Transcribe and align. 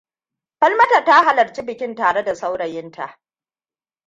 Falmata 0.63 1.03
ta 1.05 1.23
halarci 1.23 1.63
bikin 1.67 1.95
tare 1.95 2.23
da 2.23 2.35
saurayinta. 2.35 3.19